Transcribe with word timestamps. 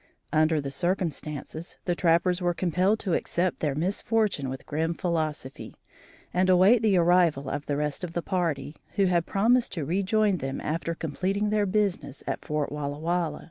Under 0.33 0.59
the 0.59 0.71
circumstances, 0.71 1.77
the 1.85 1.93
trappers 1.93 2.41
were 2.41 2.55
compelled 2.55 2.97
to 3.01 3.13
accept 3.13 3.59
their 3.59 3.75
misfortune 3.75 4.49
with 4.49 4.65
grim 4.65 4.95
philosophy, 4.95 5.75
and 6.33 6.49
await 6.49 6.81
the 6.81 6.97
arrival 6.97 7.47
of 7.47 7.67
the 7.67 7.77
rest 7.77 8.03
of 8.03 8.13
the 8.13 8.23
party, 8.23 8.75
who 8.95 9.05
had 9.05 9.27
promised 9.27 9.73
to 9.73 9.85
rejoin 9.85 10.37
them 10.39 10.59
after 10.59 10.95
completing 10.95 11.51
their 11.51 11.67
business 11.67 12.23
at 12.25 12.43
Fort 12.43 12.71
Walla 12.71 12.97
Walla. 12.97 13.39